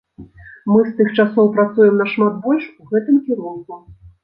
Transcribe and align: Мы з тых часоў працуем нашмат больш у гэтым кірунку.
Мы 0.71 0.79
з 0.89 0.93
тых 1.01 1.11
часоў 1.23 1.51
працуем 1.59 2.01
нашмат 2.05 2.41
больш 2.49 2.65
у 2.81 2.91
гэтым 2.95 3.23
кірунку. 3.31 3.81